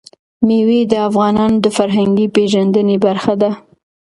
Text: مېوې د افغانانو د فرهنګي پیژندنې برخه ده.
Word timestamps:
مېوې 0.47 0.81
د 0.91 0.93
افغانانو 1.07 1.57
د 1.63 1.67
فرهنګي 1.77 2.27
پیژندنې 2.35 2.97
برخه 3.05 3.33
ده. 3.41 3.51